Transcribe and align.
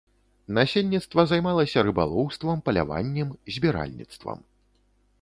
Насельніцтва 0.57 1.25
займалася 1.33 1.85
рыбалоўствам, 1.89 2.65
паляваннем, 2.71 3.29
збіральніцтвам. 3.59 4.39